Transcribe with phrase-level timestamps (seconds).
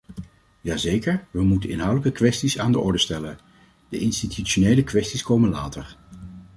[0.61, 3.39] Jazeker, we moeten inhoudelijke kwesties aan de orde stellen;
[3.89, 5.97] de institutionele kwesties komen later.